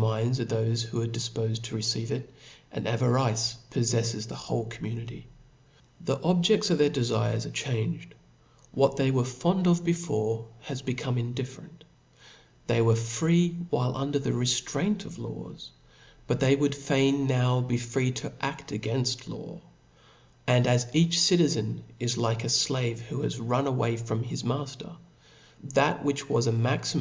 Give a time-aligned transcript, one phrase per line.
[0.00, 0.06] 3.
[0.08, 2.22] minds of thofe who ^re difpofed to receive ir,^
[2.72, 5.26] and avarice polTeffes the whole community.
[6.00, 8.14] The objefts of their defires are changed;
[8.72, 11.84] what they were fond of before, is become indifferent;
[12.66, 15.70] they were free< while undef the reltiraint of laws,
[16.26, 19.60] but they w6uld fain now be free to adt agaiiifl: law;
[20.46, 24.44] and as each ci» tizen is like a flave who has run away from his
[24.44, 24.96] ma« fter,
[26.02, 26.98] what was a maxim.